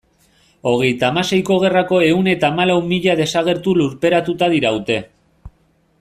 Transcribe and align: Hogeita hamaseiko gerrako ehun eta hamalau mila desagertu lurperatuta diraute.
Hogeita 0.69 1.09
hamaseiko 1.11 1.57
gerrako 1.63 1.99
ehun 2.05 2.31
eta 2.33 2.49
hamalau 2.49 2.77
mila 2.93 3.15
desagertu 3.21 3.75
lurperatuta 3.81 4.49
diraute. 4.59 4.99